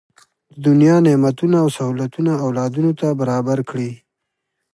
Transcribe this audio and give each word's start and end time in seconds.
د 0.53 0.55
دنیا 0.65 0.95
نعمتونه 1.07 1.55
او 1.63 1.67
سهولتونه 1.77 2.31
اولادونو 2.45 2.91
ته 2.99 3.07
برابر 3.21 3.59
کړي. 3.69 3.91